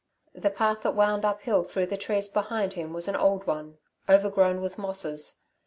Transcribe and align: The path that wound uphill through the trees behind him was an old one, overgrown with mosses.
The 0.33 0.49
path 0.49 0.81
that 0.81 0.95
wound 0.95 1.25
uphill 1.25 1.63
through 1.63 1.85
the 1.85 1.95
trees 1.95 2.27
behind 2.27 2.73
him 2.73 2.91
was 2.91 3.07
an 3.07 3.15
old 3.15 3.45
one, 3.45 3.77
overgrown 4.09 4.59
with 4.59 4.79
mosses. 4.79 5.43